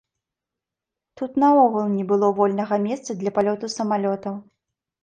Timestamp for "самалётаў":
3.77-4.35